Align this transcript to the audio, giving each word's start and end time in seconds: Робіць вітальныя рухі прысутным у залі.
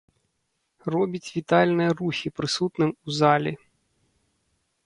Робіць 0.95 1.33
вітальныя 1.35 1.91
рухі 1.99 2.33
прысутным 2.39 2.89
у 3.05 3.09
залі. 3.19 3.53